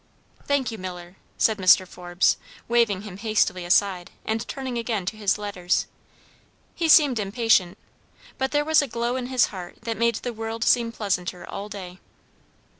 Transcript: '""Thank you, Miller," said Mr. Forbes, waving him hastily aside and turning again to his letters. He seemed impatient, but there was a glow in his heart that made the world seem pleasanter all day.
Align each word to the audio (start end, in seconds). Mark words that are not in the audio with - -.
'""Thank 0.47 0.71
you, 0.71 0.79
Miller," 0.79 1.17
said 1.37 1.59
Mr. 1.59 1.87
Forbes, 1.87 2.37
waving 2.67 3.03
him 3.03 3.17
hastily 3.17 3.65
aside 3.65 4.09
and 4.25 4.47
turning 4.47 4.79
again 4.79 5.05
to 5.05 5.15
his 5.15 5.37
letters. 5.37 5.85
He 6.73 6.89
seemed 6.89 7.19
impatient, 7.19 7.77
but 8.39 8.49
there 8.49 8.65
was 8.65 8.81
a 8.81 8.87
glow 8.87 9.15
in 9.15 9.27
his 9.27 9.49
heart 9.53 9.77
that 9.83 9.97
made 9.97 10.15
the 10.15 10.33
world 10.33 10.63
seem 10.63 10.91
pleasanter 10.91 11.47
all 11.47 11.69
day. 11.69 11.99